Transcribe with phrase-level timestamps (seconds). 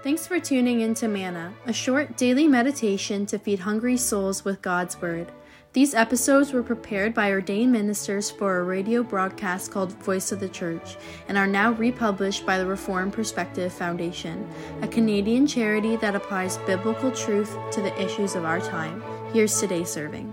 [0.00, 4.62] Thanks for tuning in to Manna, a short daily meditation to feed hungry souls with
[4.62, 5.32] God's Word.
[5.72, 10.48] These episodes were prepared by ordained ministers for a radio broadcast called Voice of the
[10.48, 14.48] Church and are now republished by the Reformed Perspective Foundation,
[14.82, 19.02] a Canadian charity that applies biblical truth to the issues of our time.
[19.32, 20.32] Here's today's serving.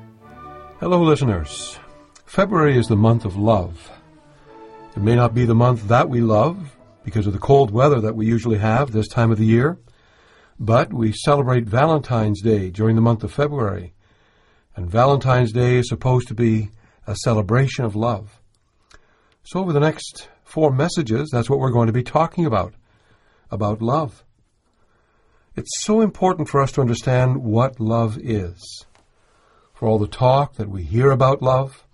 [0.80, 1.80] Hello, listeners.
[2.28, 3.92] February is the month of love.
[4.96, 6.75] It may not be the month that we love
[7.06, 9.78] because of the cold weather that we usually have this time of the year,
[10.60, 13.94] but we celebrate Valentine's Day during the month of February.
[14.76, 16.72] And Valentine's Day is supposed to be
[17.06, 18.42] a celebration of love.
[19.44, 22.74] So, over the next four messages, that's what we're going to be talking about
[23.52, 24.26] about love.
[25.56, 28.86] It's so important for us to understand what love is.
[29.76, 31.86] For all the talk that we hear about love,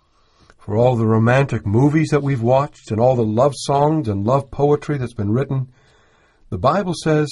[0.62, 4.50] for all the romantic movies that we've watched, and all the love songs and love
[4.50, 5.74] poetry that's been written,
[6.50, 7.30] the Bible says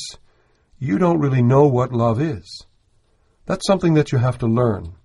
[0.78, 2.66] you don't really know what love is.
[3.46, 4.96] That's something that you have to learn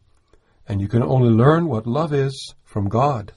[0.67, 3.33] and you can only learn what love is from God.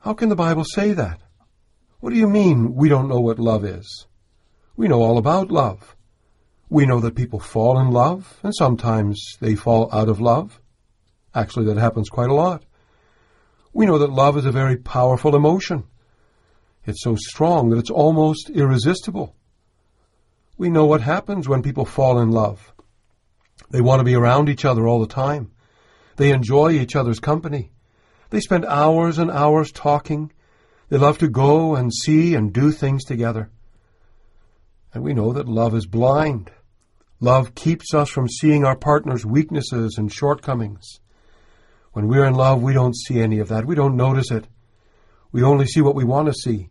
[0.00, 1.20] How can the Bible say that?
[2.00, 4.06] What do you mean we don't know what love is?
[4.76, 5.96] We know all about love.
[6.68, 10.60] We know that people fall in love, and sometimes they fall out of love.
[11.34, 12.64] Actually, that happens quite a lot.
[13.72, 15.84] We know that love is a very powerful emotion.
[16.84, 19.36] It's so strong that it's almost irresistible.
[20.56, 22.72] We know what happens when people fall in love.
[23.70, 25.52] They want to be around each other all the time.
[26.16, 27.72] They enjoy each other's company.
[28.30, 30.32] They spend hours and hours talking.
[30.88, 33.50] They love to go and see and do things together.
[34.92, 36.50] And we know that love is blind.
[37.20, 41.00] Love keeps us from seeing our partner's weaknesses and shortcomings.
[41.92, 43.66] When we're in love, we don't see any of that.
[43.66, 44.46] We don't notice it.
[45.32, 46.70] We only see what we want to see.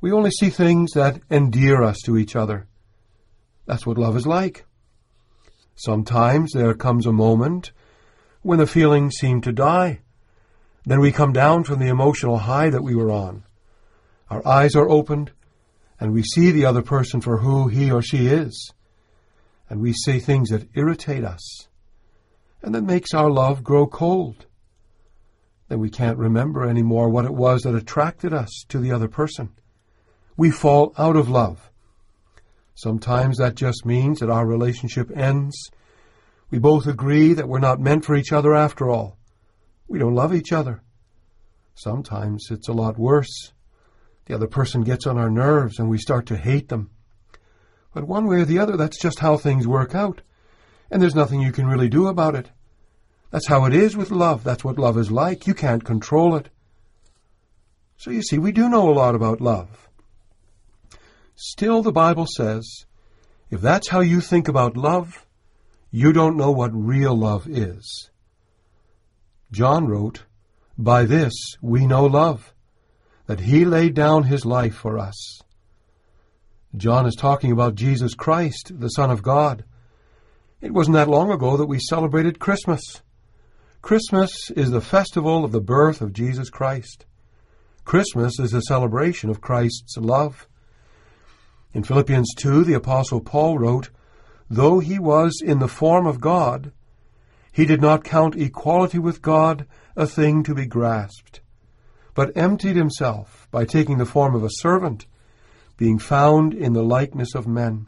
[0.00, 2.68] We only see things that endear us to each other.
[3.66, 4.64] That's what love is like.
[5.74, 7.72] Sometimes there comes a moment
[8.42, 10.00] when the feelings seem to die.
[10.84, 13.44] Then we come down from the emotional high that we were on.
[14.30, 15.32] Our eyes are opened,
[15.98, 18.72] and we see the other person for who he or she is.
[19.68, 21.68] And we say things that irritate us,
[22.62, 24.46] and that makes our love grow cold.
[25.68, 29.08] Then we can't remember any more what it was that attracted us to the other
[29.08, 29.50] person.
[30.36, 31.70] We fall out of love.
[32.74, 35.70] Sometimes that just means that our relationship ends.
[36.50, 39.18] We both agree that we're not meant for each other after all.
[39.88, 40.82] We don't love each other.
[41.74, 43.52] Sometimes it's a lot worse.
[44.26, 46.90] The other person gets on our nerves and we start to hate them.
[47.94, 50.20] But one way or the other, that's just how things work out.
[50.90, 52.50] And there's nothing you can really do about it.
[53.30, 54.44] That's how it is with love.
[54.44, 55.46] That's what love is like.
[55.46, 56.48] You can't control it.
[57.96, 59.88] So you see, we do know a lot about love.
[61.34, 62.84] Still, the Bible says,
[63.50, 65.26] if that's how you think about love,
[65.90, 68.10] you don't know what real love is.
[69.52, 70.24] John wrote,
[70.76, 71.32] By this
[71.62, 72.52] we know love,
[73.26, 75.40] that he laid down his life for us.
[76.76, 79.64] John is talking about Jesus Christ, the Son of God.
[80.66, 82.82] It wasn't that long ago that we celebrated Christmas.
[83.82, 87.06] Christmas is the festival of the birth of Jesus Christ.
[87.84, 90.48] Christmas is a celebration of Christ's love.
[91.72, 93.90] In Philippians 2, the Apostle Paul wrote,
[94.50, 96.72] Though he was in the form of God,
[97.52, 101.42] he did not count equality with God a thing to be grasped,
[102.12, 105.06] but emptied himself by taking the form of a servant,
[105.76, 107.86] being found in the likeness of men.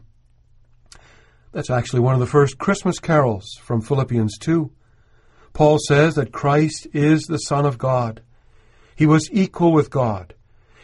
[1.52, 4.70] That's actually one of the first Christmas carols from Philippians 2.
[5.52, 8.22] Paul says that Christ is the Son of God.
[8.94, 10.34] He was equal with God.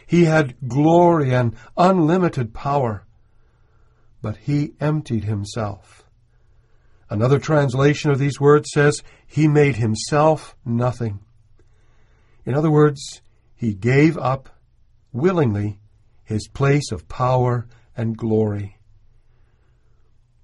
[0.07, 3.05] He had glory and unlimited power,
[4.21, 6.03] but he emptied himself.
[7.09, 11.19] Another translation of these words says, He made himself nothing.
[12.45, 13.21] In other words,
[13.55, 14.49] he gave up
[15.11, 15.79] willingly
[16.23, 18.74] his place of power and glory.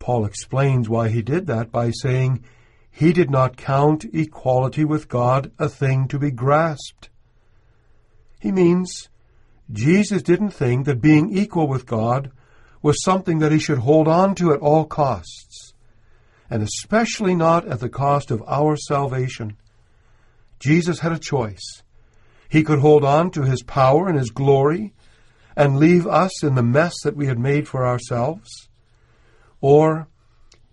[0.01, 2.43] Paul explains why he did that by saying,
[2.89, 7.09] He did not count equality with God a thing to be grasped.
[8.39, 9.09] He means
[9.71, 12.31] Jesus didn't think that being equal with God
[12.81, 15.73] was something that he should hold on to at all costs,
[16.49, 19.55] and especially not at the cost of our salvation.
[20.59, 21.83] Jesus had a choice.
[22.49, 24.93] He could hold on to his power and his glory
[25.55, 28.67] and leave us in the mess that we had made for ourselves,
[29.61, 30.07] or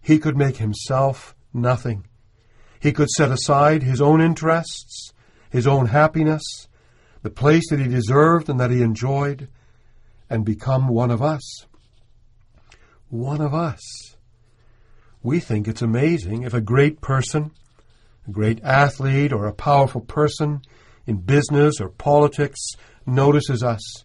[0.00, 2.06] he could make himself nothing.
[2.80, 5.12] He could set aside his own interests,
[5.50, 6.42] his own happiness,
[7.22, 9.48] the place that he deserved and that he enjoyed,
[10.30, 11.66] and become one of us.
[13.10, 14.16] one of us.
[15.22, 17.52] We think it's amazing if a great person,
[18.26, 20.60] a great athlete, or a powerful person
[21.06, 22.60] in business or politics
[23.06, 24.04] notices us.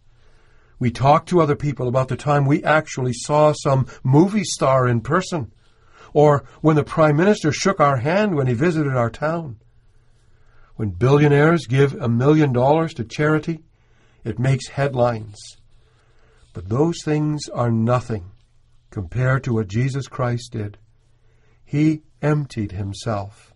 [0.83, 4.99] We talk to other people about the time we actually saw some movie star in
[4.99, 5.53] person,
[6.11, 9.61] or when the Prime Minister shook our hand when he visited our town.
[10.75, 13.63] When billionaires give a million dollars to charity,
[14.25, 15.37] it makes headlines.
[16.51, 18.31] But those things are nothing
[18.89, 20.77] compared to what Jesus Christ did.
[21.63, 23.53] He emptied himself.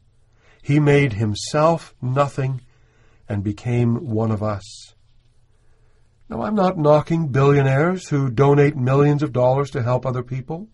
[0.62, 2.62] He made himself nothing
[3.28, 4.94] and became one of us.
[6.30, 10.68] Now, I'm not knocking billionaires who donate millions of dollars to help other people.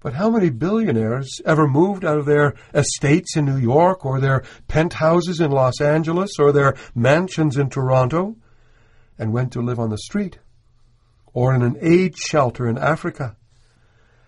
[0.00, 4.42] But how many billionaires ever moved out of their estates in New York, or their
[4.66, 8.34] penthouses in Los Angeles, or their mansions in Toronto,
[9.16, 10.40] and went to live on the street,
[11.32, 13.36] or in an aid shelter in Africa?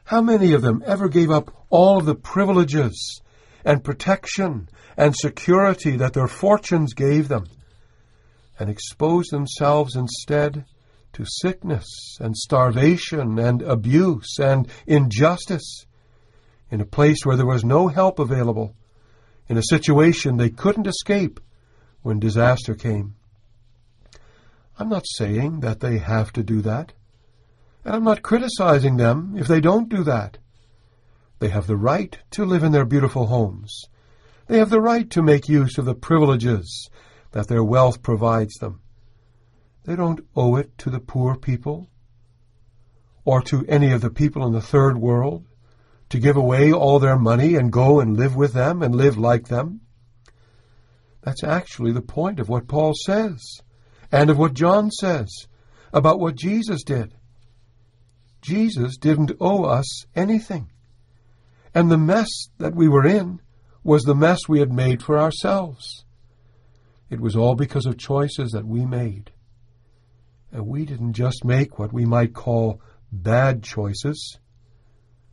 [0.04, 3.20] How many of them ever gave up all of the privileges
[3.64, 7.46] and protection and security that their fortunes gave them,
[8.58, 10.64] and expose themselves instead
[11.12, 11.86] to sickness
[12.20, 15.86] and starvation and abuse and injustice
[16.70, 18.74] in a place where there was no help available,
[19.48, 21.40] in a situation they couldn't escape
[22.02, 23.14] when disaster came.
[24.78, 26.92] I'm not saying that they have to do that,
[27.84, 30.38] and I'm not criticizing them if they don't do that.
[31.38, 33.82] They have the right to live in their beautiful homes.
[34.48, 36.88] They have the right to make use of the privileges
[37.34, 38.80] that their wealth provides them.
[39.82, 41.90] They don't owe it to the poor people
[43.24, 45.44] or to any of the people in the third world
[46.10, 49.48] to give away all their money and go and live with them and live like
[49.48, 49.80] them.
[51.22, 53.42] That's actually the point of what Paul says
[54.12, 55.28] and of what John says
[55.92, 57.14] about what Jesus did.
[58.42, 60.70] Jesus didn't owe us anything.
[61.74, 62.28] And the mess
[62.58, 63.40] that we were in
[63.82, 66.03] was the mess we had made for ourselves.
[67.10, 69.32] It was all because of choices that we made.
[70.52, 72.80] And we didn't just make what we might call
[73.12, 74.38] bad choices.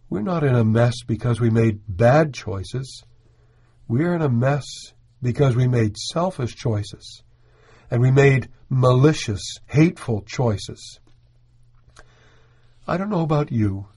[0.09, 3.03] We're not in a mess because we made bad choices.
[3.87, 4.65] We're in a mess
[5.21, 7.23] because we made selfish choices.
[7.89, 10.99] And we made malicious, hateful choices.
[12.87, 13.87] I don't know about you,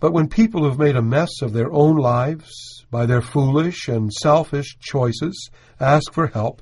[0.00, 4.12] but when people have made a mess of their own lives by their foolish and
[4.12, 6.60] selfish choices ask for help,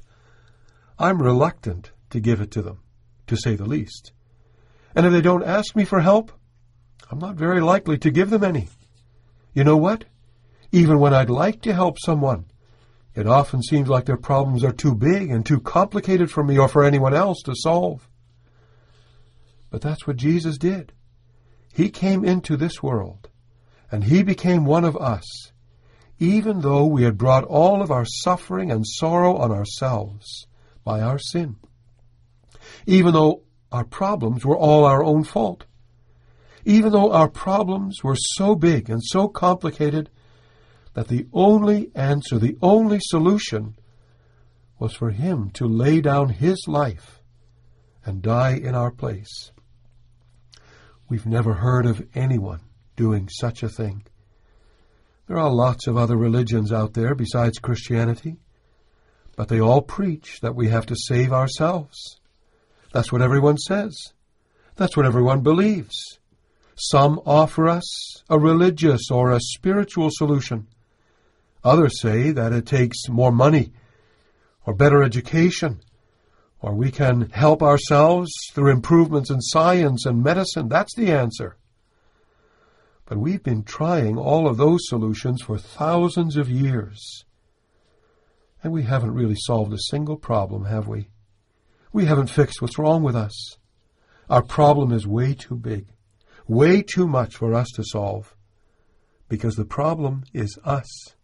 [1.00, 2.80] I'm reluctant to give it to them
[3.26, 4.12] to say the least.
[4.94, 6.30] And if they don't ask me for help,
[7.10, 8.68] I'm not very likely to give them any.
[9.54, 10.04] You know what?
[10.72, 12.44] Even when I'd like to help someone,
[13.14, 16.68] it often seems like their problems are too big and too complicated for me or
[16.68, 18.06] for anyone else to solve.
[19.70, 20.92] But that's what Jesus did.
[21.72, 23.30] He came into this world,
[23.90, 25.24] and he became one of us,
[26.18, 30.46] even though we had brought all of our suffering and sorrow on ourselves
[30.90, 31.56] by our sin
[32.86, 33.42] even though
[33.72, 35.64] our problems were all our own fault.
[36.64, 40.10] Even though our problems were so big and so complicated
[40.94, 43.76] that the only answer, the only solution,
[44.78, 47.22] was for Him to lay down His life
[48.04, 49.52] and die in our place.
[51.08, 52.60] We've never heard of anyone
[52.96, 54.04] doing such a thing.
[55.26, 58.36] There are lots of other religions out there besides Christianity,
[59.40, 62.20] but they all preach that we have to save ourselves.
[62.92, 64.12] That's what everyone says.
[64.76, 66.18] That's what everyone believes.
[66.76, 70.66] Some offer us a religious or a spiritual solution.
[71.64, 73.72] Others say that it takes more money
[74.66, 75.80] or better education,
[76.60, 80.68] or we can help ourselves through improvements in science and medicine.
[80.68, 81.56] That's the answer.
[83.06, 87.24] But we've been trying all of those solutions for thousands of years.
[88.62, 91.08] And we haven't really solved a single problem, have we?
[91.92, 93.56] We haven't fixed what's wrong with us.
[94.28, 95.88] Our problem is way too big,
[96.46, 98.34] way too much for us to solve,
[99.28, 101.16] because the problem is us,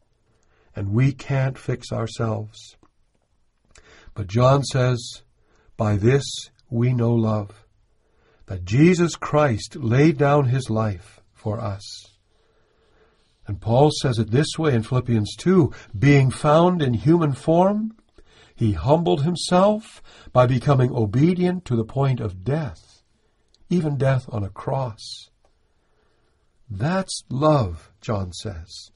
[0.75, 2.77] and we can't fix ourselves.
[4.15, 5.23] But John says,
[5.77, 6.25] By this
[6.71, 7.67] we know love,
[8.47, 12.16] that Jesus Christ laid down his life for us.
[13.47, 17.97] And Paul says it this way in Philippians 2 being found in human form,
[18.55, 23.03] he humbled himself by becoming obedient to the point of death,
[23.69, 25.31] even death on a cross.
[26.69, 28.91] That's love, John says,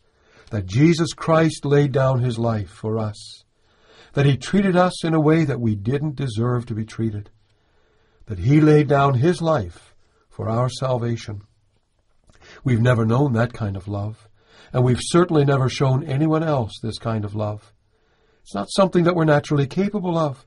[0.50, 3.44] that Jesus Christ laid down his life for us,
[4.14, 7.30] that he treated us in a way that we didn't deserve to be treated,
[8.26, 9.94] that he laid down his life
[10.28, 11.42] for our salvation.
[12.64, 14.28] We've never known that kind of love,
[14.72, 17.72] and we've certainly never shown anyone else this kind of love.
[18.42, 20.46] It's not something that we're naturally capable of.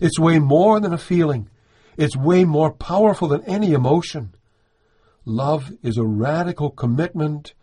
[0.00, 1.48] It's way more than a feeling.
[1.96, 4.34] It's way more powerful than any emotion.
[5.24, 7.54] Love is a radical commitment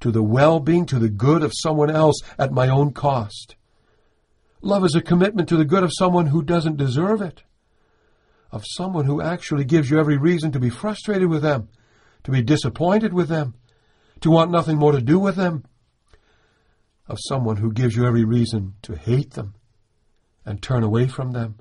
[0.00, 3.54] to the well-being, to the good of someone else at my own cost.
[4.60, 7.42] Love is a commitment to the good of someone who doesn't deserve it,
[8.50, 11.68] of someone who actually gives you every reason to be frustrated with them,
[12.24, 13.54] to be disappointed with them,
[14.22, 15.64] to want nothing more to do with them,
[17.08, 19.54] of someone who gives you every reason to hate them
[20.44, 21.58] and turn away from them.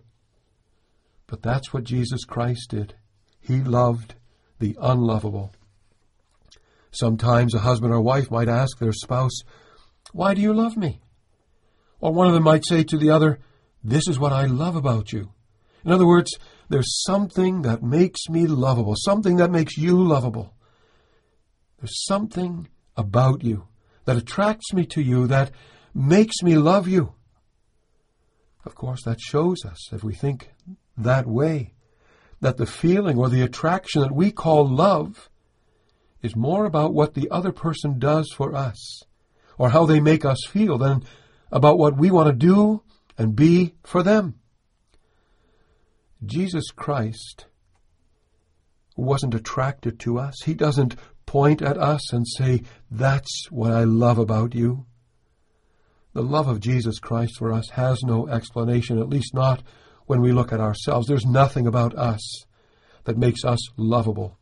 [1.27, 2.95] But that's what Jesus Christ did.
[3.39, 4.15] He loved
[4.59, 5.53] the unlovable.
[6.91, 9.41] Sometimes a husband or wife might ask their spouse,
[10.11, 11.01] Why do you love me?
[11.99, 13.39] Or one of them might say to the other,
[13.83, 15.31] This is what I love about you.
[15.83, 16.31] In other words,
[16.69, 20.53] there's something that makes me lovable, something that makes you lovable.
[21.81, 23.67] There's something about you
[24.05, 25.51] that attracts me to you, that
[25.95, 27.15] makes me love you.
[28.63, 30.51] Of course, that shows us, if we think
[30.95, 31.73] that way,
[32.39, 35.29] that the feeling or the attraction that we call love
[36.21, 39.01] is more about what the other person does for us
[39.57, 41.03] or how they make us feel than
[41.51, 42.83] about what we want to do
[43.17, 44.35] and be for them.
[46.23, 47.47] Jesus Christ
[48.95, 50.35] wasn't attracted to us.
[50.45, 50.95] He doesn't
[51.31, 52.61] point at us and say,
[52.91, 54.85] That's what I love about you.
[56.11, 59.63] The love of Jesus Christ for us has no explanation, at least not
[60.07, 61.07] when we look at ourselves.
[61.07, 62.45] There's nothing about us
[63.05, 64.39] that makes us lovable.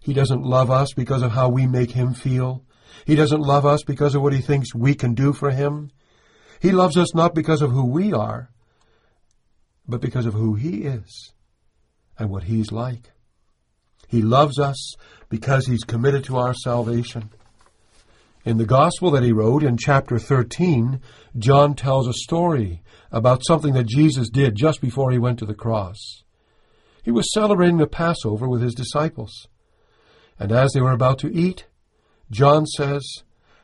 [0.00, 2.62] He doesn't love us because of how we make him feel.
[3.06, 5.90] He doesn't love us because of what he thinks we can do for him.
[6.60, 8.50] He loves us not because of who we are,
[9.88, 11.32] but because of who he is
[12.18, 13.12] and what he's like.
[14.12, 14.94] He loves us
[15.30, 17.30] because he's committed to our salvation.
[18.44, 21.00] In the gospel that he wrote in chapter 13,
[21.38, 25.54] John tells a story about something that Jesus did just before he went to the
[25.54, 25.96] cross.
[27.02, 29.46] He was celebrating the Passover with his disciples.
[30.38, 31.64] And as they were about to eat,
[32.30, 33.02] John says,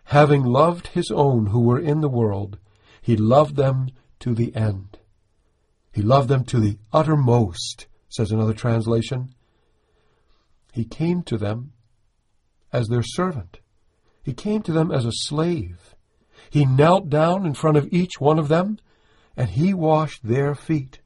[0.05, 2.57] Having loved his own who were in the world,
[3.03, 3.89] he loved them
[4.21, 4.97] to the end.
[5.93, 9.35] He loved them to the uttermost, says another translation.
[10.79, 11.73] He came to them
[12.73, 13.59] as their servant.
[14.23, 15.97] He came to them as a slave.
[16.51, 18.79] He knelt down in front of each one of them,
[19.37, 21.01] and he washed their feet.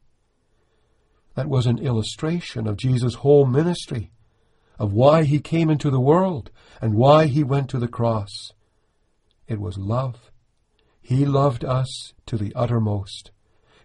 [1.37, 4.13] That was an illustration of Jesus' whole ministry,
[4.79, 6.51] of why he came into the world
[6.83, 8.51] and why he went to the cross.
[9.49, 10.31] It was love.
[11.01, 13.31] He loved us to the uttermost.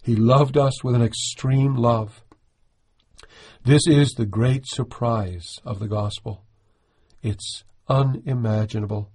[0.03, 2.25] He loved us with an extreme love.
[3.67, 6.45] This is the great surprise of the gospel.
[7.21, 9.11] It's unimaginable.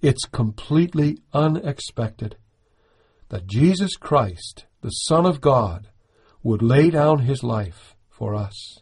[0.00, 2.36] It's completely unexpected
[3.30, 5.88] that Jesus Christ, the Son of God,
[6.44, 8.78] would lay down his life for us.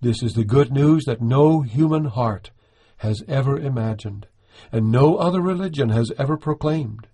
[0.00, 2.52] This is the good news that no human heart
[2.98, 4.28] has ever imagined,
[4.70, 7.08] and no other religion has ever proclaimed.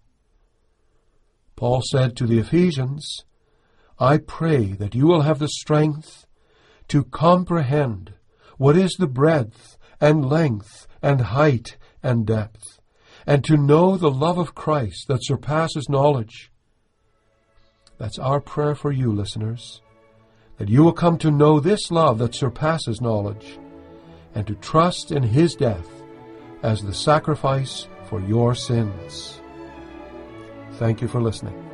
[1.57, 3.25] Paul said to the Ephesians,
[3.99, 6.27] I pray that you will have the strength
[6.89, 8.15] to comprehend
[8.59, 12.81] what is the breadth and length and height and depth,
[13.27, 16.51] and to know the love of Christ that surpasses knowledge
[17.99, 19.81] that's our prayer for you, listeners,
[20.59, 23.59] that you will come to know this love that surpasses knowledge
[24.35, 25.89] and to trust in His death
[26.63, 29.41] as the sacrifice for your sins.
[30.73, 31.74] Thank you for listening.